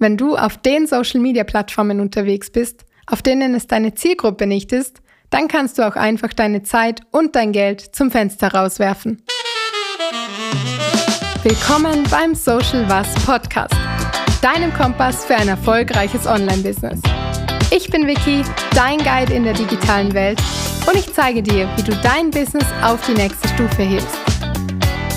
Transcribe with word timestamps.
Wenn 0.00 0.16
du 0.16 0.36
auf 0.36 0.56
den 0.56 0.86
Social-Media-Plattformen 0.86 1.98
unterwegs 1.98 2.50
bist, 2.50 2.84
auf 3.08 3.20
denen 3.20 3.54
es 3.54 3.66
deine 3.66 3.94
Zielgruppe 3.94 4.46
nicht 4.46 4.72
ist, 4.72 5.00
dann 5.30 5.48
kannst 5.48 5.76
du 5.76 5.86
auch 5.86 5.96
einfach 5.96 6.32
deine 6.32 6.62
Zeit 6.62 7.00
und 7.10 7.34
dein 7.34 7.50
Geld 7.50 7.80
zum 7.80 8.12
Fenster 8.12 8.54
rauswerfen. 8.54 9.24
Willkommen 11.42 12.04
beim 12.10 12.36
Social 12.36 12.88
Was 12.88 13.12
Podcast, 13.26 13.74
deinem 14.40 14.72
Kompass 14.72 15.24
für 15.24 15.34
ein 15.34 15.48
erfolgreiches 15.48 16.28
Online-Business. 16.28 17.00
Ich 17.72 17.90
bin 17.90 18.06
Vicky, 18.06 18.44
dein 18.76 18.98
Guide 18.98 19.32
in 19.34 19.42
der 19.42 19.54
digitalen 19.54 20.14
Welt 20.14 20.40
und 20.86 20.96
ich 20.96 21.12
zeige 21.12 21.42
dir, 21.42 21.68
wie 21.76 21.82
du 21.82 21.92
dein 22.02 22.30
Business 22.30 22.66
auf 22.82 23.04
die 23.04 23.14
nächste 23.14 23.48
Stufe 23.48 23.82
hebst. 23.82 24.27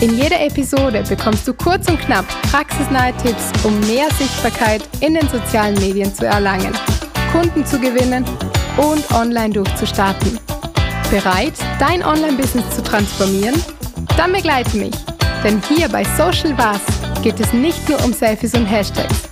In 0.01 0.17
jeder 0.17 0.41
Episode 0.41 1.03
bekommst 1.07 1.47
du 1.47 1.53
kurz 1.53 1.87
und 1.87 1.99
knapp 1.99 2.25
praxisnahe 2.49 3.13
Tipps, 3.17 3.51
um 3.63 3.79
mehr 3.81 4.09
Sichtbarkeit 4.17 4.81
in 4.99 5.13
den 5.13 5.29
sozialen 5.29 5.75
Medien 5.75 6.11
zu 6.13 6.25
erlangen, 6.25 6.73
Kunden 7.31 7.63
zu 7.63 7.77
gewinnen 7.79 8.25
und 8.77 9.11
online 9.11 9.53
durchzustarten. 9.53 10.39
Bereit, 11.11 11.53
dein 11.77 12.03
Online-Business 12.03 12.67
zu 12.75 12.81
transformieren? 12.81 13.53
Dann 14.17 14.33
begleite 14.33 14.75
mich, 14.75 14.95
denn 15.43 15.61
hier 15.69 15.87
bei 15.87 16.03
Social 16.17 16.57
Was 16.57 16.81
geht 17.21 17.39
es 17.39 17.53
nicht 17.53 17.87
nur 17.87 18.03
um 18.03 18.11
Selfies 18.11 18.55
und 18.55 18.65
Hashtags. 18.65 19.29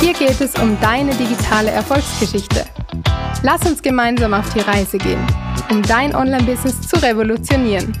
Hier 0.00 0.14
geht 0.14 0.40
es 0.40 0.54
um 0.54 0.80
deine 0.80 1.14
digitale 1.16 1.70
Erfolgsgeschichte. 1.70 2.64
Lass 3.42 3.60
uns 3.66 3.82
gemeinsam 3.82 4.32
auf 4.32 4.48
die 4.54 4.60
Reise 4.60 4.96
gehen, 4.96 5.20
um 5.70 5.82
dein 5.82 6.14
Online-Business 6.14 6.80
zu 6.88 6.96
revolutionieren. 6.96 7.92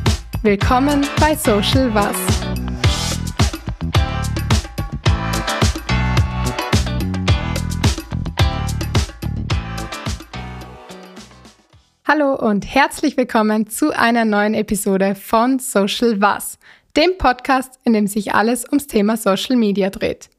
Willkommen 0.42 1.04
bei 1.18 1.34
Social 1.34 1.92
Was. 1.94 2.16
Hallo 12.06 12.36
und 12.36 12.72
herzlich 12.72 13.16
willkommen 13.16 13.68
zu 13.68 13.90
einer 13.90 14.24
neuen 14.24 14.54
Episode 14.54 15.16
von 15.16 15.58
Social 15.58 16.20
Was, 16.20 16.60
dem 16.96 17.18
Podcast, 17.18 17.80
in 17.82 17.92
dem 17.92 18.06
sich 18.06 18.32
alles 18.32 18.64
ums 18.64 18.86
Thema 18.86 19.16
Social 19.16 19.56
Media 19.56 19.90
dreht. 19.90 20.30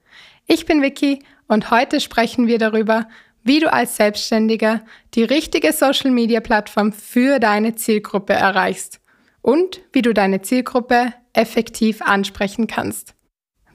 Ich 0.48 0.66
bin 0.66 0.82
Vicky 0.82 1.26
und 1.50 1.72
heute 1.72 2.00
sprechen 2.00 2.48
wir 2.48 2.58
darüber, 2.58 3.10
wie 3.44 3.60
du 3.60 3.72
als 3.72 3.98
Selbstständiger 3.98 4.80
die 5.16 5.24
richtige 5.24 5.74
Social 5.74 6.12
Media 6.12 6.40
Plattform 6.40 6.94
für 6.94 7.40
deine 7.40 7.76
Zielgruppe 7.76 8.32
erreichst 8.32 9.02
und 9.42 9.82
wie 9.94 10.02
du 10.02 10.14
deine 10.14 10.42
Zielgruppe 10.42 11.14
effektiv 11.34 12.02
ansprechen 12.02 12.68
kannst. 12.68 13.16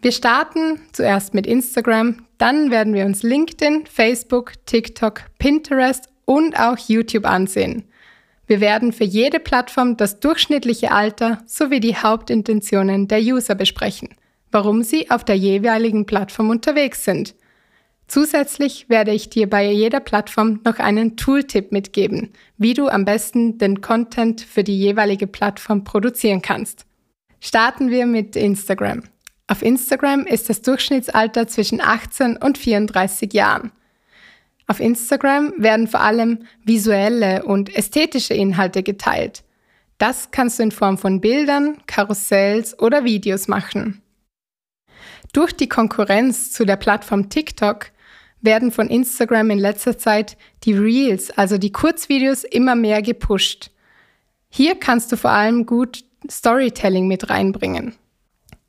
Wir 0.02 0.12
starten 0.12 0.80
zuerst 0.92 1.32
mit 1.32 1.46
Instagram, 1.46 2.26
dann 2.36 2.70
werden 2.70 2.92
wir 2.92 3.06
uns 3.06 3.22
LinkedIn, 3.22 3.86
Facebook, 3.86 4.52
TikTok, 4.66 5.22
Pinterest 5.38 6.08
und 6.26 6.58
auch 6.58 6.76
YouTube 6.76 7.24
ansehen. 7.24 7.84
Wir 8.46 8.60
werden 8.60 8.92
für 8.92 9.04
jede 9.04 9.40
Plattform 9.40 9.96
das 9.96 10.20
durchschnittliche 10.20 10.90
Alter 10.90 11.38
sowie 11.46 11.80
die 11.80 11.96
Hauptintentionen 11.96 13.08
der 13.08 13.20
User 13.20 13.54
besprechen, 13.54 14.10
warum 14.50 14.82
sie 14.82 15.10
auf 15.10 15.24
der 15.24 15.36
jeweiligen 15.36 16.04
Plattform 16.04 16.50
unterwegs 16.50 17.04
sind 17.04 17.34
Zusätzlich 18.06 18.88
werde 18.88 19.12
ich 19.12 19.30
dir 19.30 19.48
bei 19.48 19.70
jeder 19.70 20.00
Plattform 20.00 20.60
noch 20.64 20.78
einen 20.78 21.16
Tooltip 21.16 21.72
mitgeben, 21.72 22.32
wie 22.58 22.74
du 22.74 22.88
am 22.88 23.04
besten 23.04 23.58
den 23.58 23.80
Content 23.80 24.40
für 24.40 24.62
die 24.62 24.78
jeweilige 24.78 25.26
Plattform 25.26 25.84
produzieren 25.84 26.42
kannst. 26.42 26.84
Starten 27.40 27.90
wir 27.90 28.06
mit 28.06 28.36
Instagram. 28.36 29.02
Auf 29.46 29.62
Instagram 29.62 30.26
ist 30.26 30.48
das 30.48 30.62
Durchschnittsalter 30.62 31.46
zwischen 31.48 31.80
18 31.80 32.36
und 32.36 32.56
34 32.56 33.32
Jahren. 33.32 33.72
Auf 34.66 34.80
Instagram 34.80 35.52
werden 35.58 35.88
vor 35.88 36.00
allem 36.00 36.46
visuelle 36.64 37.44
und 37.44 37.74
ästhetische 37.74 38.32
Inhalte 38.32 38.82
geteilt. 38.82 39.44
Das 39.98 40.30
kannst 40.30 40.58
du 40.58 40.62
in 40.62 40.72
Form 40.72 40.98
von 40.98 41.20
Bildern, 41.20 41.78
Karussells 41.86 42.78
oder 42.78 43.04
Videos 43.04 43.48
machen. 43.48 44.02
Durch 45.32 45.54
die 45.54 45.68
Konkurrenz 45.68 46.52
zu 46.52 46.64
der 46.64 46.76
Plattform 46.76 47.28
TikTok 47.28 47.90
werden 48.44 48.70
von 48.70 48.88
Instagram 48.88 49.50
in 49.50 49.58
letzter 49.58 49.98
Zeit 49.98 50.36
die 50.64 50.74
Reels, 50.74 51.30
also 51.30 51.58
die 51.58 51.72
Kurzvideos, 51.72 52.44
immer 52.44 52.74
mehr 52.74 53.02
gepusht. 53.02 53.70
Hier 54.50 54.74
kannst 54.76 55.10
du 55.10 55.16
vor 55.16 55.30
allem 55.30 55.66
gut 55.66 56.04
Storytelling 56.30 57.08
mit 57.08 57.30
reinbringen. 57.30 57.94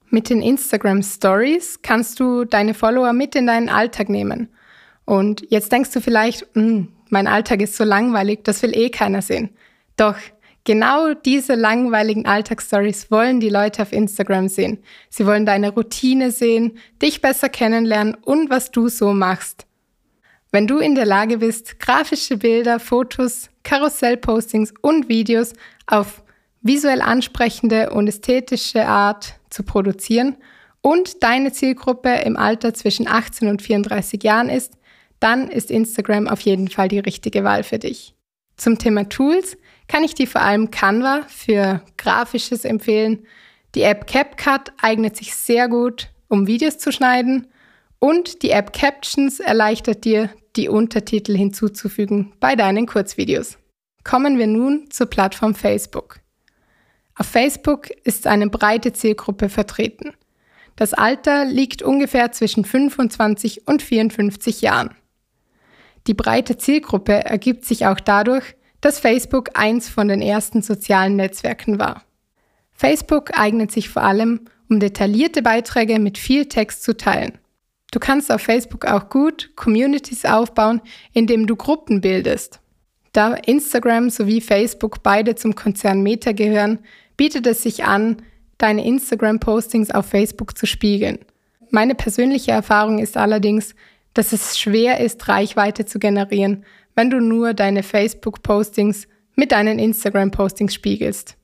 Mit 0.10 0.30
den 0.30 0.42
Instagram 0.42 1.04
Stories 1.04 1.82
kannst 1.82 2.20
du 2.20 2.46
deine 2.46 2.74
Follower 2.74 3.14
mit 3.14 3.36
in 3.36 3.48
deinen 3.48 3.70
Alltag 3.70 4.10
nehmen. 4.10 4.50
Und 5.06 5.46
jetzt 5.50 5.72
denkst 5.72 5.92
du 5.92 6.02
vielleicht, 6.02 6.48
hm, 6.54 6.90
mein 7.10 7.28
Alltag 7.28 7.62
ist 7.62 7.76
so 7.76 7.84
langweilig, 7.84 8.44
das 8.44 8.64
will 8.64 8.76
eh 8.76 8.90
keiner 8.90 9.22
sehen. 9.22 9.50
Doch 9.98 10.16
genau 10.66 11.14
diese 11.14 11.56
langweiligen 11.56 12.26
Alltagsstories 12.26 13.10
wollen 13.10 13.40
die 13.40 13.50
Leute 13.50 13.82
auf 13.82 13.94
Instagram 13.94 14.50
sehen. 14.50 14.84
Sie 15.10 15.26
wollen 15.26 15.46
deine 15.46 15.70
Routine 15.70 16.32
sehen, 16.32 16.78
dich 17.02 17.22
besser 17.22 17.48
kennenlernen 17.48 18.16
und 18.16 18.50
was 18.50 18.72
du 18.72 18.90
so 18.90 19.14
machst. 19.14 19.66
Wenn 20.52 20.68
du 20.68 20.80
in 20.80 20.96
der 20.96 21.06
Lage 21.06 21.38
bist, 21.38 21.80
grafische 21.80 22.38
Bilder, 22.38 22.80
Fotos, 22.80 23.50
Karussellpostings 23.64 24.74
und 24.82 25.10
Videos 25.10 25.54
auf 25.88 26.24
visuell 26.62 27.02
ansprechende 27.02 27.92
und 27.92 28.08
ästhetische 28.08 28.86
Art 28.86 29.36
zu 29.50 29.64
produzieren 29.64 30.38
und 30.82 31.24
deine 31.24 31.52
Zielgruppe 31.52 32.10
im 32.26 32.38
Alter 32.38 32.74
zwischen 32.74 33.08
18 33.08 33.48
und 33.50 33.62
34 33.62 34.24
Jahren 34.24 34.50
ist, 34.50 34.74
dann 35.20 35.50
ist 35.50 35.72
Instagram 35.72 36.28
auf 36.28 36.42
jeden 36.42 36.70
Fall 36.70 36.88
die 36.88 37.00
richtige 37.00 37.44
Wahl 37.44 37.64
für 37.64 37.80
dich. 37.80 38.16
Zum 38.58 38.78
Thema 38.78 39.10
Tools 39.10 39.58
kann 39.88 40.04
ich 40.04 40.16
dir 40.16 40.28
vor 40.28 40.42
allem 40.42 40.72
Canva 40.72 41.24
für 41.28 41.82
Grafisches 41.98 42.66
empfehlen. 42.66 43.26
Die 43.76 43.82
App 43.82 44.08
CapCut 44.08 44.74
eignet 44.82 45.18
sich 45.18 45.36
sehr 45.36 45.68
gut, 45.68 46.10
um 46.28 46.48
Videos 46.48 46.78
zu 46.78 46.92
schneiden 46.92 47.48
und 48.00 48.44
die 48.44 48.52
App 48.52 48.74
Captions 48.74 49.40
erleichtert 49.40 50.06
dir 50.06 50.30
die 50.56 50.70
Untertitel 50.70 51.36
hinzuzufügen 51.36 52.34
bei 52.40 52.56
deinen 52.56 52.86
Kurzvideos. 52.86 53.58
Kommen 54.04 54.38
wir 54.38 54.48
nun 54.48 54.90
zur 54.92 55.08
Plattform 55.08 55.56
Facebook. 55.56 56.20
Auf 57.16 57.28
Facebook 57.28 57.90
ist 58.04 58.28
eine 58.28 58.50
breite 58.50 58.94
Zielgruppe 58.94 59.50
vertreten. 59.50 60.14
Das 60.76 60.94
Alter 60.94 61.46
liegt 61.46 61.82
ungefähr 61.82 62.32
zwischen 62.32 62.66
25 62.66 63.68
und 63.68 63.82
54 63.82 64.62
Jahren. 64.62 64.94
Die 66.08 66.14
breite 66.14 66.58
Zielgruppe 66.58 67.14
ergibt 67.14 67.66
sich 67.66 67.88
auch 67.88 68.00
dadurch, 68.00 68.56
dass 68.86 69.00
Facebook 69.00 69.50
eins 69.56 69.90
von 69.90 70.10
den 70.10 70.22
ersten 70.22 70.62
sozialen 70.62 71.16
Netzwerken 71.16 71.80
war. 71.80 72.04
Facebook 72.72 73.32
eignet 73.36 73.72
sich 73.72 73.90
vor 73.90 74.04
allem, 74.04 74.42
um 74.70 74.80
detaillierte 74.80 75.42
Beiträge 75.42 75.98
mit 75.98 76.20
viel 76.20 76.46
Text 76.46 76.84
zu 76.84 76.96
teilen. 76.96 77.40
Du 77.92 77.98
kannst 77.98 78.32
auf 78.32 78.42
Facebook 78.42 78.86
auch 78.86 79.10
gut 79.10 79.54
Communities 79.56 80.24
aufbauen, 80.26 80.82
indem 81.14 81.48
du 81.48 81.56
Gruppen 81.56 82.00
bildest. 82.00 82.60
Da 83.12 83.34
Instagram 83.34 84.12
sowie 84.12 84.40
Facebook 84.40 85.02
beide 85.02 85.34
zum 85.34 85.56
Konzern 85.56 86.04
Meta 86.04 86.32
gehören, 86.34 86.78
bietet 87.18 87.48
es 87.48 87.64
sich 87.64 87.86
an, 87.86 88.18
deine 88.60 88.86
Instagram-Postings 88.86 89.90
auf 89.90 90.06
Facebook 90.06 90.56
zu 90.56 90.68
spiegeln. 90.68 91.18
Meine 91.72 91.96
persönliche 91.96 92.52
Erfahrung 92.52 93.00
ist 93.00 93.18
allerdings, 93.18 93.74
dass 94.14 94.32
es 94.32 94.60
schwer 94.60 95.00
ist, 95.00 95.28
Reichweite 95.28 95.86
zu 95.86 95.98
generieren, 95.98 96.66
wenn 96.96 97.10
du 97.10 97.20
nur 97.20 97.54
deine 97.54 97.84
Facebook-Postings 97.84 99.08
mit 99.36 99.52
deinen 99.52 99.80
Instagram-Postings 99.80 100.74
spiegelst. 100.74 101.38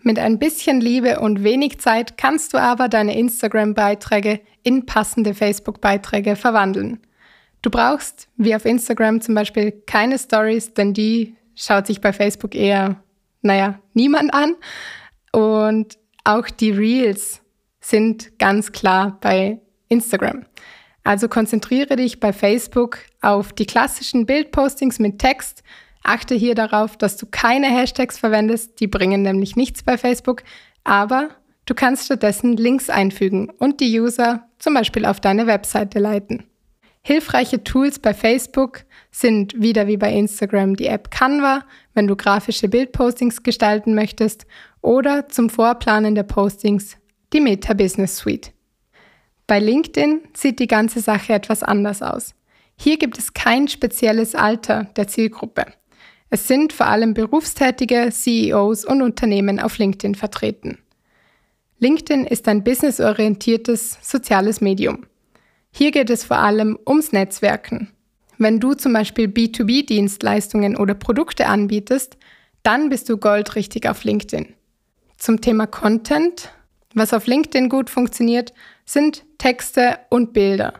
Mit 0.00 0.18
ein 0.18 0.38
bisschen 0.38 0.80
Liebe 0.80 1.20
und 1.20 1.44
wenig 1.44 1.78
Zeit 1.78 2.18
kannst 2.18 2.52
du 2.52 2.58
aber 2.58 2.88
deine 2.88 3.16
Instagram-Beiträge 3.18 4.40
in 4.62 4.86
passende 4.86 5.34
Facebook-Beiträge 5.34 6.36
verwandeln. 6.36 7.00
Du 7.62 7.70
brauchst, 7.70 8.28
wie 8.36 8.54
auf 8.54 8.66
Instagram 8.66 9.22
zum 9.22 9.34
Beispiel, 9.34 9.72
keine 9.86 10.18
Stories, 10.18 10.74
denn 10.74 10.92
die 10.92 11.36
schaut 11.54 11.86
sich 11.86 12.02
bei 12.02 12.12
Facebook 12.12 12.54
eher, 12.54 13.02
naja, 13.40 13.78
niemand 13.94 14.34
an. 14.34 14.56
Und 15.32 15.98
auch 16.24 16.48
die 16.48 16.70
Reels 16.70 17.40
sind 17.80 18.38
ganz 18.38 18.72
klar 18.72 19.18
bei 19.20 19.60
Instagram. 19.88 20.44
Also 21.04 21.28
konzentriere 21.28 21.96
dich 21.96 22.18
bei 22.18 22.32
Facebook 22.32 22.98
auf 23.20 23.52
die 23.52 23.66
klassischen 23.66 24.26
Bildpostings 24.26 24.98
mit 24.98 25.18
Text 25.18 25.62
Achte 26.04 26.34
hier 26.34 26.54
darauf, 26.54 26.98
dass 26.98 27.16
du 27.16 27.26
keine 27.26 27.66
Hashtags 27.66 28.18
verwendest, 28.18 28.78
die 28.78 28.86
bringen 28.86 29.22
nämlich 29.22 29.56
nichts 29.56 29.82
bei 29.82 29.96
Facebook, 29.96 30.44
aber 30.84 31.30
du 31.64 31.74
kannst 31.74 32.04
stattdessen 32.04 32.58
Links 32.58 32.90
einfügen 32.90 33.50
und 33.58 33.80
die 33.80 33.98
User 33.98 34.46
zum 34.58 34.74
Beispiel 34.74 35.06
auf 35.06 35.18
deine 35.18 35.46
Webseite 35.46 35.98
leiten. 35.98 36.44
Hilfreiche 37.00 37.64
Tools 37.64 37.98
bei 37.98 38.12
Facebook 38.12 38.84
sind 39.10 39.60
wieder 39.60 39.86
wie 39.86 39.96
bei 39.96 40.12
Instagram 40.12 40.76
die 40.76 40.86
App 40.86 41.10
Canva, 41.10 41.62
wenn 41.94 42.06
du 42.06 42.16
grafische 42.16 42.68
Bildpostings 42.68 43.42
gestalten 43.42 43.94
möchtest, 43.94 44.46
oder 44.82 45.28
zum 45.30 45.48
Vorplanen 45.48 46.14
der 46.14 46.22
Postings 46.24 46.96
die 47.32 47.40
Meta 47.40 47.72
Business 47.72 48.18
Suite. 48.18 48.53
Bei 49.46 49.58
LinkedIn 49.58 50.22
sieht 50.34 50.58
die 50.58 50.66
ganze 50.66 51.00
Sache 51.00 51.34
etwas 51.34 51.62
anders 51.62 52.02
aus. 52.02 52.34
Hier 52.76 52.98
gibt 52.98 53.18
es 53.18 53.34
kein 53.34 53.68
spezielles 53.68 54.34
Alter 54.34 54.84
der 54.96 55.06
Zielgruppe. 55.06 55.66
Es 56.30 56.48
sind 56.48 56.72
vor 56.72 56.86
allem 56.86 57.14
berufstätige 57.14 58.08
CEOs 58.10 58.84
und 58.84 59.02
Unternehmen 59.02 59.60
auf 59.60 59.78
LinkedIn 59.78 60.14
vertreten. 60.14 60.78
LinkedIn 61.78 62.24
ist 62.24 62.48
ein 62.48 62.64
businessorientiertes 62.64 63.98
soziales 64.00 64.60
Medium. 64.60 65.06
Hier 65.70 65.90
geht 65.90 66.10
es 66.10 66.24
vor 66.24 66.38
allem 66.38 66.78
ums 66.86 67.12
Netzwerken. 67.12 67.90
Wenn 68.38 68.58
du 68.58 68.74
zum 68.74 68.92
Beispiel 68.92 69.26
B2B-Dienstleistungen 69.26 70.76
oder 70.76 70.94
Produkte 70.94 71.46
anbietest, 71.46 72.16
dann 72.62 72.88
bist 72.88 73.08
du 73.08 73.18
goldrichtig 73.18 73.88
auf 73.88 74.04
LinkedIn. 74.04 74.54
Zum 75.18 75.40
Thema 75.40 75.66
Content, 75.66 76.50
was 76.94 77.12
auf 77.12 77.26
LinkedIn 77.26 77.68
gut 77.68 77.90
funktioniert, 77.90 78.52
sind 78.84 79.24
Texte 79.38 79.98
und 80.10 80.32
Bilder. 80.32 80.74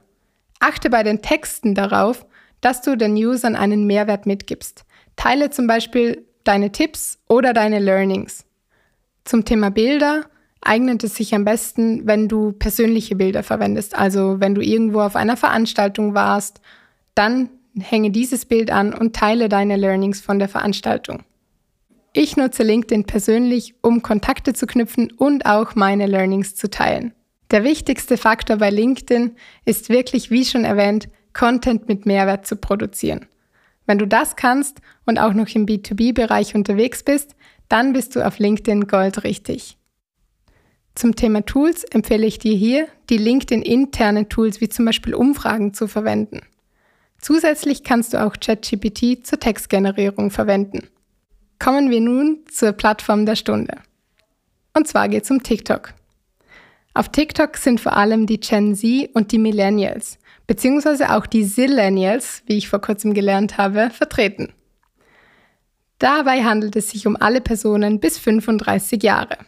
Achte 0.61 0.90
bei 0.90 1.02
den 1.02 1.20
Texten 1.22 1.75
darauf, 1.75 2.25
dass 2.61 2.81
du 2.81 2.96
den 2.96 3.14
Usern 3.14 3.56
einen 3.56 3.87
Mehrwert 3.87 4.26
mitgibst. 4.26 4.84
Teile 5.16 5.50
zum 5.50 5.66
Beispiel 5.66 6.25
deine 6.44 6.72
Tipps 6.72 7.19
oder 7.28 7.52
deine 7.52 7.78
Learnings. 7.78 8.44
Zum 9.25 9.44
Thema 9.44 9.70
Bilder 9.70 10.25
eignet 10.61 11.05
es 11.05 11.16
sich 11.16 11.34
am 11.34 11.44
besten, 11.44 12.06
wenn 12.06 12.28
du 12.28 12.52
persönliche 12.52 13.16
Bilder 13.16 13.43
verwendest. 13.43 13.96
Also 13.96 14.40
wenn 14.40 14.55
du 14.55 14.62
irgendwo 14.62 15.00
auf 15.00 15.16
einer 15.16 15.37
Veranstaltung 15.37 16.14
warst, 16.14 16.61
dann 17.14 17.50
hänge 17.78 18.11
dieses 18.11 18.44
Bild 18.44 18.70
an 18.70 18.94
und 18.94 19.14
teile 19.14 19.49
deine 19.49 19.76
Learnings 19.76 20.20
von 20.20 20.38
der 20.38 20.49
Veranstaltung. 20.49 21.25
Ich 22.16 22.37
nutze 22.37 22.62
LinkedIn 22.62 23.06
persönlich, 23.06 23.75
um 23.82 24.00
Kontakte 24.00 24.52
zu 24.52 24.69
knüpfen 24.69 25.11
und 25.11 25.46
auch 25.46 25.75
meine 25.75 26.06
Learnings 26.06 26.55
zu 26.55 26.70
teilen. 26.70 27.12
Der 27.50 27.64
wichtigste 27.64 28.16
Faktor 28.16 28.58
bei 28.58 28.70
LinkedIn 28.70 29.32
ist 29.64 29.88
wirklich, 29.88 30.31
wie 30.31 30.44
schon 30.44 30.64
erwähnt, 30.64 31.08
Content 31.32 31.88
mit 31.88 32.06
Mehrwert 32.06 32.46
zu 32.46 32.55
produzieren. 32.55 33.26
Wenn 33.87 33.99
du 33.99 34.06
das 34.06 34.37
kannst 34.37 34.81
und 35.05 35.19
auch 35.19 35.34
noch 35.34 35.49
im 35.56 35.66
B2B-Bereich 35.66 36.55
unterwegs 36.55 37.02
bist, 37.02 37.34
dann 37.69 37.93
bist 37.93 38.14
du 38.14 38.25
auf 38.25 38.38
LinkedIn 38.38 38.87
goldrichtig. 38.87 39.76
Zum 40.94 41.16
Thema 41.16 41.44
Tools 41.44 41.82
empfehle 41.82 42.26
ich 42.26 42.38
dir 42.38 42.55
hier, 42.55 42.87
die 43.11 43.19
LinkedIn-internen 43.19 44.28
Tools 44.28 44.61
wie 44.61 44.69
zum 44.69 44.84
Beispiel 44.84 45.14
Umfragen 45.14 45.75
zu 45.75 45.88
verwenden. 45.88 46.43
Zusätzlich 47.20 47.82
kannst 47.82 48.14
du 48.14 48.25
auch 48.25 48.34
ChatGPT 48.38 49.26
zur 49.26 49.40
Textgenerierung 49.40 50.31
verwenden. 50.31 50.88
Kommen 51.58 51.90
wir 51.90 52.00
nun 52.00 52.44
zur 52.50 52.72
Plattform 52.72 53.26
der 53.26 53.36
Stunde. 53.36 53.78
Und 54.74 54.88
zwar 54.88 55.08
geht 55.08 55.24
es 55.24 55.30
um 55.30 55.42
TikTok. 55.42 55.94
Auf 56.94 57.08
TikTok 57.08 57.56
sind 57.56 57.80
vor 57.80 57.96
allem 57.96 58.26
die 58.26 58.38
Gen 58.40 58.74
Z 58.74 59.10
und 59.14 59.32
die 59.32 59.38
Millennials, 59.38 60.18
beziehungsweise 60.46 61.14
auch 61.14 61.26
die 61.26 61.46
Zillennials, 61.46 62.42
wie 62.46 62.56
ich 62.56 62.68
vor 62.68 62.80
kurzem 62.80 63.14
gelernt 63.14 63.58
habe, 63.58 63.90
vertreten. 63.90 64.52
Dabei 65.98 66.44
handelt 66.44 66.76
es 66.76 66.90
sich 66.90 67.06
um 67.06 67.16
alle 67.16 67.40
Personen 67.40 67.98
bis 67.98 68.18
35 68.18 69.02
Jahre. 69.02 69.38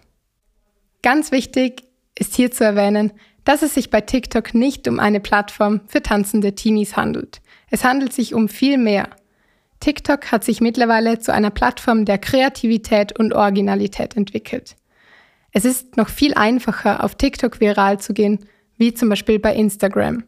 Ganz 1.02 1.30
wichtig 1.30 1.82
ist 2.18 2.34
hier 2.34 2.50
zu 2.50 2.64
erwähnen, 2.64 3.12
dass 3.44 3.62
es 3.62 3.74
sich 3.74 3.90
bei 3.90 4.00
TikTok 4.00 4.54
nicht 4.54 4.88
um 4.88 4.98
eine 4.98 5.20
Plattform 5.20 5.82
für 5.86 6.02
tanzende 6.02 6.54
Teenies 6.54 6.96
handelt. 6.96 7.40
Es 7.70 7.84
handelt 7.84 8.12
sich 8.12 8.34
um 8.34 8.48
viel 8.48 8.76
mehr. 8.78 9.10
TikTok 9.86 10.32
hat 10.32 10.42
sich 10.42 10.60
mittlerweile 10.60 11.20
zu 11.20 11.32
einer 11.32 11.50
Plattform 11.50 12.06
der 12.06 12.18
Kreativität 12.18 13.16
und 13.16 13.32
Originalität 13.32 14.16
entwickelt. 14.16 14.74
Es 15.52 15.64
ist 15.64 15.96
noch 15.96 16.08
viel 16.08 16.34
einfacher, 16.34 17.04
auf 17.04 17.14
TikTok 17.14 17.60
viral 17.60 18.00
zu 18.00 18.12
gehen, 18.12 18.48
wie 18.78 18.94
zum 18.94 19.08
Beispiel 19.10 19.38
bei 19.38 19.54
Instagram. 19.54 20.24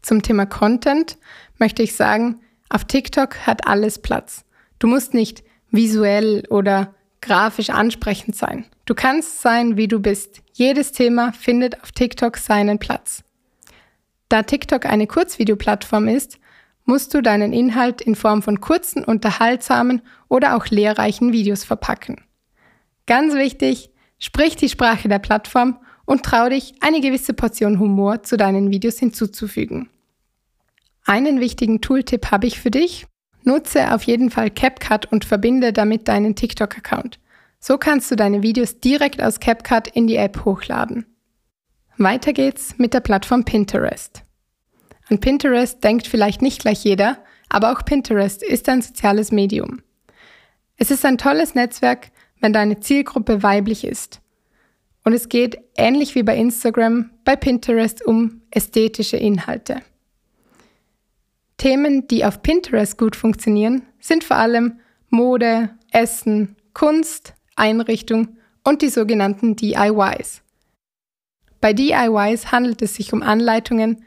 Zum 0.00 0.22
Thema 0.22 0.46
Content 0.46 1.18
möchte 1.58 1.82
ich 1.82 1.94
sagen, 1.94 2.40
auf 2.70 2.86
TikTok 2.86 3.46
hat 3.46 3.66
alles 3.66 3.98
Platz. 3.98 4.42
Du 4.78 4.86
musst 4.86 5.12
nicht 5.12 5.44
visuell 5.70 6.44
oder 6.48 6.94
grafisch 7.20 7.68
ansprechend 7.68 8.36
sein. 8.36 8.64
Du 8.86 8.94
kannst 8.94 9.42
sein, 9.42 9.76
wie 9.76 9.86
du 9.86 10.00
bist. 10.00 10.40
Jedes 10.54 10.92
Thema 10.92 11.34
findet 11.34 11.82
auf 11.82 11.92
TikTok 11.92 12.38
seinen 12.38 12.78
Platz. 12.78 13.22
Da 14.30 14.44
TikTok 14.44 14.86
eine 14.86 15.06
Kurzvideoplattform 15.06 16.08
ist, 16.08 16.38
musst 16.84 17.14
du 17.14 17.22
deinen 17.22 17.52
Inhalt 17.52 18.00
in 18.00 18.14
Form 18.14 18.42
von 18.42 18.60
kurzen, 18.60 19.04
unterhaltsamen 19.04 20.02
oder 20.28 20.56
auch 20.56 20.66
lehrreichen 20.66 21.32
Videos 21.32 21.64
verpacken. 21.64 22.20
Ganz 23.06 23.34
wichtig, 23.34 23.90
sprich 24.18 24.56
die 24.56 24.68
Sprache 24.68 25.08
der 25.08 25.18
Plattform 25.18 25.78
und 26.04 26.24
trau 26.24 26.48
dich, 26.48 26.74
eine 26.80 27.00
gewisse 27.00 27.34
Portion 27.34 27.78
Humor 27.78 28.22
zu 28.22 28.36
deinen 28.36 28.70
Videos 28.70 28.98
hinzuzufügen. 28.98 29.88
Einen 31.04 31.40
wichtigen 31.40 31.80
Tooltip 31.80 32.30
habe 32.30 32.46
ich 32.46 32.60
für 32.60 32.70
dich. 32.70 33.06
Nutze 33.44 33.92
auf 33.92 34.04
jeden 34.04 34.30
Fall 34.30 34.50
CapCut 34.50 35.10
und 35.10 35.24
verbinde 35.24 35.72
damit 35.72 36.06
deinen 36.06 36.36
TikTok-Account. 36.36 37.18
So 37.58 37.76
kannst 37.76 38.10
du 38.10 38.16
deine 38.16 38.42
Videos 38.42 38.80
direkt 38.80 39.22
aus 39.22 39.40
CapCut 39.40 39.88
in 39.88 40.06
die 40.06 40.16
App 40.16 40.44
hochladen. 40.44 41.06
Weiter 41.98 42.32
geht's 42.32 42.78
mit 42.78 42.94
der 42.94 43.00
Plattform 43.00 43.44
Pinterest. 43.44 44.24
An 45.08 45.20
Pinterest 45.20 45.82
denkt 45.82 46.06
vielleicht 46.06 46.42
nicht 46.42 46.60
gleich 46.60 46.84
jeder, 46.84 47.18
aber 47.48 47.72
auch 47.72 47.84
Pinterest 47.84 48.42
ist 48.42 48.68
ein 48.68 48.82
soziales 48.82 49.32
Medium. 49.32 49.82
Es 50.76 50.90
ist 50.90 51.04
ein 51.04 51.18
tolles 51.18 51.54
Netzwerk, 51.54 52.10
wenn 52.40 52.52
deine 52.52 52.80
Zielgruppe 52.80 53.42
weiblich 53.42 53.84
ist. 53.84 54.20
Und 55.04 55.12
es 55.12 55.28
geht 55.28 55.58
ähnlich 55.76 56.14
wie 56.14 56.22
bei 56.22 56.36
Instagram 56.36 57.10
bei 57.24 57.36
Pinterest 57.36 58.04
um 58.04 58.42
ästhetische 58.50 59.16
Inhalte. 59.16 59.82
Themen, 61.56 62.08
die 62.08 62.24
auf 62.24 62.42
Pinterest 62.42 62.98
gut 62.98 63.14
funktionieren, 63.14 63.82
sind 64.00 64.24
vor 64.24 64.36
allem 64.36 64.80
Mode, 65.10 65.70
Essen, 65.92 66.56
Kunst, 66.74 67.34
Einrichtung 67.54 68.36
und 68.64 68.82
die 68.82 68.88
sogenannten 68.88 69.56
DIYs. 69.56 70.42
Bei 71.60 71.72
DIYs 71.72 72.50
handelt 72.50 72.82
es 72.82 72.94
sich 72.94 73.12
um 73.12 73.22
Anleitungen, 73.22 74.04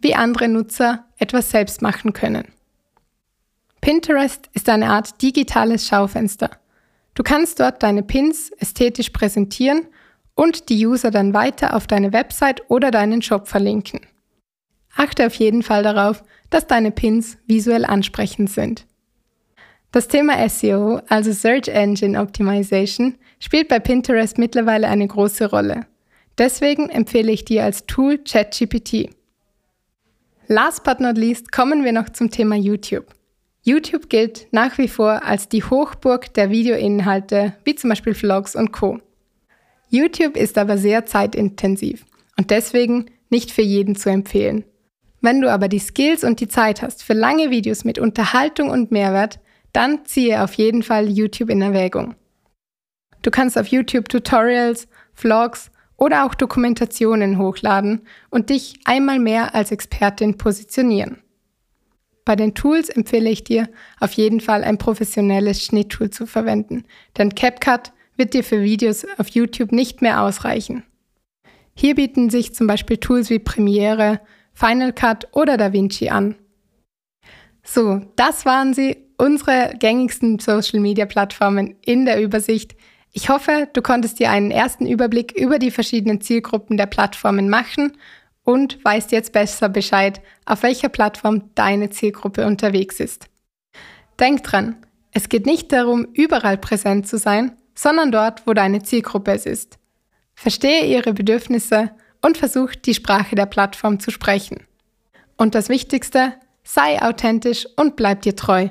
wie 0.00 0.14
andere 0.14 0.48
Nutzer 0.48 1.04
etwas 1.18 1.50
selbst 1.50 1.82
machen 1.82 2.12
können. 2.12 2.48
Pinterest 3.80 4.48
ist 4.54 4.68
eine 4.68 4.90
Art 4.90 5.22
digitales 5.22 5.86
Schaufenster. 5.86 6.50
Du 7.14 7.22
kannst 7.22 7.60
dort 7.60 7.82
deine 7.82 8.02
Pins 8.02 8.50
ästhetisch 8.58 9.10
präsentieren 9.10 9.86
und 10.34 10.68
die 10.68 10.86
User 10.86 11.10
dann 11.10 11.34
weiter 11.34 11.74
auf 11.74 11.86
deine 11.86 12.12
Website 12.12 12.62
oder 12.68 12.90
deinen 12.90 13.22
Shop 13.22 13.48
verlinken. 13.48 14.00
Achte 14.96 15.26
auf 15.26 15.34
jeden 15.34 15.62
Fall 15.62 15.82
darauf, 15.82 16.22
dass 16.50 16.66
deine 16.66 16.90
Pins 16.90 17.38
visuell 17.46 17.84
ansprechend 17.84 18.50
sind. 18.50 18.86
Das 19.90 20.08
Thema 20.08 20.48
SEO, 20.48 21.00
also 21.08 21.32
Search 21.32 21.68
Engine 21.68 22.20
Optimization, 22.20 23.16
spielt 23.40 23.68
bei 23.68 23.78
Pinterest 23.78 24.36
mittlerweile 24.38 24.88
eine 24.88 25.06
große 25.06 25.50
Rolle. 25.50 25.86
Deswegen 26.36 26.90
empfehle 26.90 27.32
ich 27.32 27.44
dir 27.44 27.64
als 27.64 27.86
Tool 27.86 28.18
ChatGPT. 28.18 29.10
Last 30.50 30.82
but 30.82 30.98
not 30.98 31.18
least 31.18 31.52
kommen 31.52 31.84
wir 31.84 31.92
noch 31.92 32.08
zum 32.08 32.30
Thema 32.30 32.56
YouTube. 32.56 33.04
YouTube 33.60 34.08
gilt 34.08 34.46
nach 34.50 34.78
wie 34.78 34.88
vor 34.88 35.22
als 35.22 35.50
die 35.50 35.62
Hochburg 35.62 36.32
der 36.32 36.48
Videoinhalte, 36.48 37.52
wie 37.64 37.74
zum 37.74 37.90
Beispiel 37.90 38.14
Vlogs 38.14 38.56
und 38.56 38.72
Co. 38.72 38.98
YouTube 39.90 40.38
ist 40.38 40.56
aber 40.56 40.78
sehr 40.78 41.04
zeitintensiv 41.04 42.06
und 42.38 42.50
deswegen 42.50 43.10
nicht 43.28 43.50
für 43.50 43.60
jeden 43.60 43.94
zu 43.94 44.08
empfehlen. 44.08 44.64
Wenn 45.20 45.42
du 45.42 45.52
aber 45.52 45.68
die 45.68 45.80
Skills 45.80 46.24
und 46.24 46.40
die 46.40 46.48
Zeit 46.48 46.80
hast 46.80 47.02
für 47.02 47.12
lange 47.12 47.50
Videos 47.50 47.84
mit 47.84 47.98
Unterhaltung 47.98 48.70
und 48.70 48.90
Mehrwert, 48.90 49.40
dann 49.74 50.06
ziehe 50.06 50.42
auf 50.42 50.54
jeden 50.54 50.82
Fall 50.82 51.10
YouTube 51.10 51.50
in 51.50 51.60
Erwägung. 51.60 52.14
Du 53.20 53.30
kannst 53.30 53.58
auf 53.58 53.66
YouTube 53.66 54.08
Tutorials, 54.08 54.88
Vlogs 55.12 55.70
oder 55.98 56.24
auch 56.24 56.34
Dokumentationen 56.34 57.38
hochladen 57.38 58.00
und 58.30 58.48
dich 58.48 58.80
einmal 58.86 59.18
mehr 59.18 59.54
als 59.54 59.70
Expertin 59.70 60.38
positionieren. 60.38 61.18
Bei 62.24 62.36
den 62.36 62.54
Tools 62.54 62.88
empfehle 62.88 63.28
ich 63.28 63.44
dir 63.44 63.68
auf 64.00 64.12
jeden 64.12 64.40
Fall 64.40 64.64
ein 64.64 64.78
professionelles 64.78 65.62
Schnitttool 65.62 66.08
zu 66.10 66.26
verwenden, 66.26 66.84
denn 67.18 67.34
CapCut 67.34 67.92
wird 68.16 68.32
dir 68.32 68.44
für 68.44 68.62
Videos 68.62 69.06
auf 69.18 69.28
YouTube 69.28 69.72
nicht 69.72 70.00
mehr 70.00 70.22
ausreichen. 70.22 70.84
Hier 71.74 71.94
bieten 71.94 72.30
sich 72.30 72.54
zum 72.54 72.66
Beispiel 72.66 72.96
Tools 72.96 73.30
wie 73.30 73.38
Premiere, 73.38 74.20
Final 74.52 74.92
Cut 74.92 75.28
oder 75.32 75.56
DaVinci 75.56 76.08
an. 76.08 76.34
So, 77.62 78.00
das 78.16 78.44
waren 78.44 78.74
sie, 78.74 78.96
unsere 79.18 79.74
gängigsten 79.78 80.38
Social-Media-Plattformen 80.38 81.76
in 81.84 82.04
der 82.04 82.22
Übersicht. 82.22 82.76
Ich 83.20 83.30
hoffe, 83.30 83.68
du 83.72 83.82
konntest 83.82 84.20
dir 84.20 84.30
einen 84.30 84.52
ersten 84.52 84.86
Überblick 84.86 85.32
über 85.32 85.58
die 85.58 85.72
verschiedenen 85.72 86.20
Zielgruppen 86.20 86.76
der 86.76 86.86
Plattformen 86.86 87.48
machen 87.48 87.96
und 88.44 88.78
weißt 88.84 89.10
jetzt 89.10 89.32
besser 89.32 89.68
Bescheid, 89.68 90.20
auf 90.46 90.62
welcher 90.62 90.88
Plattform 90.88 91.50
deine 91.56 91.90
Zielgruppe 91.90 92.46
unterwegs 92.46 93.00
ist. 93.00 93.26
Denk 94.20 94.44
dran, 94.44 94.76
es 95.10 95.28
geht 95.28 95.46
nicht 95.46 95.72
darum, 95.72 96.06
überall 96.12 96.58
präsent 96.58 97.08
zu 97.08 97.18
sein, 97.18 97.56
sondern 97.74 98.12
dort, 98.12 98.46
wo 98.46 98.54
deine 98.54 98.84
Zielgruppe 98.84 99.32
es 99.32 99.46
ist. 99.46 99.80
Verstehe 100.36 100.86
ihre 100.86 101.12
Bedürfnisse 101.12 101.90
und 102.22 102.38
versuch 102.38 102.76
die 102.76 102.94
Sprache 102.94 103.34
der 103.34 103.46
Plattform 103.46 103.98
zu 103.98 104.12
sprechen. 104.12 104.62
Und 105.36 105.56
das 105.56 105.68
Wichtigste, 105.68 106.34
sei 106.62 107.02
authentisch 107.02 107.66
und 107.74 107.96
bleib 107.96 108.22
dir 108.22 108.36
treu. 108.36 108.68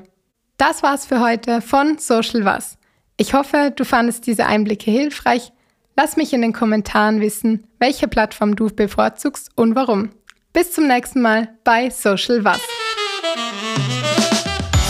Das 0.56 0.84
war's 0.84 1.06
für 1.06 1.20
heute 1.20 1.62
von 1.62 1.98
Social 1.98 2.46
Was. 2.46 2.78
Ich 3.20 3.34
hoffe, 3.34 3.74
du 3.76 3.84
fandest 3.84 4.28
diese 4.28 4.46
Einblicke 4.46 4.92
hilfreich. 4.92 5.52
Lass 5.96 6.18
mich 6.18 6.34
in 6.34 6.44
den 6.44 6.54
Kommentaren 6.54 7.20
wissen, 7.20 7.66
welche 7.80 8.08
Plattform 8.08 8.56
du 8.56 8.68
bevorzugst 8.68 9.50
und 9.56 9.76
warum. 9.76 10.12
Bis 10.54 10.72
zum 10.72 10.88
nächsten 10.88 11.22
Mal 11.24 11.50
bei 11.64 11.90
Social 11.90 12.44
Was. 12.44 12.62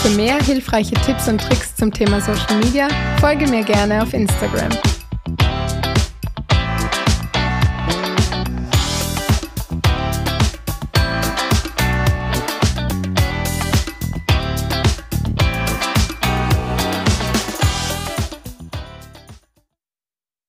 Für 0.02 0.10
mehr 0.10 0.36
hilfreiche 0.44 0.94
Tipps 1.06 1.26
und 1.26 1.40
Tricks 1.40 1.74
zum 1.74 1.90
Thema 1.90 2.20
Social 2.20 2.56
Media 2.58 2.88
folge 3.18 3.46
mir 3.46 3.64
gerne 3.64 4.02
auf 4.02 4.12
Instagram. 4.12 4.70